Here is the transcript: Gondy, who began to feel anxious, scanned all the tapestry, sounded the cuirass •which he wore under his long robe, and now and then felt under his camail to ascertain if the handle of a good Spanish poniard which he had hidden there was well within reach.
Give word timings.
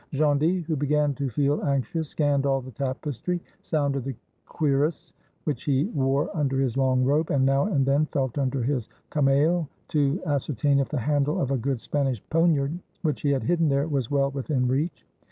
Gondy, 0.17 0.61
who 0.61 0.75
began 0.75 1.13
to 1.13 1.29
feel 1.29 1.61
anxious, 1.63 2.09
scanned 2.09 2.47
all 2.47 2.59
the 2.59 2.71
tapestry, 2.71 3.39
sounded 3.61 4.03
the 4.03 4.15
cuirass 4.47 5.13
•which 5.45 5.65
he 5.65 5.85
wore 5.89 6.35
under 6.35 6.59
his 6.59 6.75
long 6.75 7.03
robe, 7.05 7.29
and 7.29 7.45
now 7.45 7.65
and 7.67 7.85
then 7.85 8.07
felt 8.07 8.39
under 8.39 8.63
his 8.63 8.89
camail 9.11 9.69
to 9.89 10.19
ascertain 10.25 10.79
if 10.79 10.89
the 10.89 10.97
handle 10.97 11.39
of 11.39 11.51
a 11.51 11.57
good 11.59 11.79
Spanish 11.81 12.19
poniard 12.31 12.79
which 13.03 13.21
he 13.21 13.29
had 13.29 13.43
hidden 13.43 13.69
there 13.69 13.87
was 13.87 14.09
well 14.09 14.31
within 14.31 14.67
reach. 14.67 15.05